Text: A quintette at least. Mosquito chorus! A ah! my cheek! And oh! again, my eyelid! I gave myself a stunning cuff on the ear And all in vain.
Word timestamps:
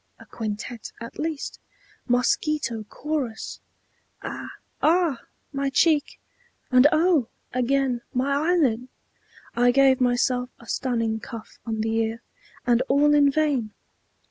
A 0.17 0.25
quintette 0.25 0.91
at 0.99 1.19
least. 1.19 1.59
Mosquito 2.07 2.81
chorus! 2.85 3.59
A 4.23 4.47
ah! 4.81 5.21
my 5.53 5.69
cheek! 5.69 6.19
And 6.71 6.87
oh! 6.91 7.29
again, 7.53 8.01
my 8.11 8.33
eyelid! 8.51 8.87
I 9.55 9.69
gave 9.69 10.01
myself 10.01 10.49
a 10.59 10.65
stunning 10.65 11.19
cuff 11.19 11.59
on 11.67 11.81
the 11.81 11.95
ear 11.97 12.23
And 12.65 12.81
all 12.89 13.13
in 13.13 13.29
vain. 13.29 13.75